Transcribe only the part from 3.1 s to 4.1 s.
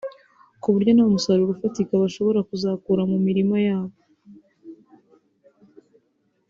mu mirima yabo